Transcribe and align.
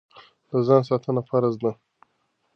د 0.49 0.51
ځان 0.67 0.81
ساتنه 0.89 1.21
فرض 1.29 1.53
ده. 1.63 1.71